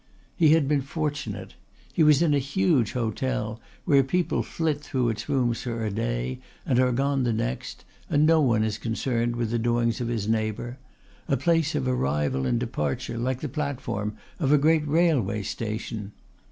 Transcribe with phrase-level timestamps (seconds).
[0.35, 1.53] He had been fortunate.
[1.93, 6.39] He was in a huge hotel, where people flit through its rooms for a day
[6.65, 10.27] and are gone the next, and no one is concerned with the doings of his
[10.27, 10.79] neighbour,
[11.27, 16.13] a place of arrival and departure like the platform of a great railway station.